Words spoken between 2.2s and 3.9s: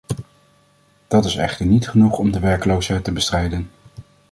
de werkloosheid te bestrijden.